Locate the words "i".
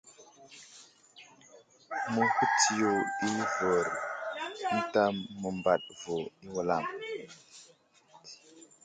3.25-3.29, 6.45-6.47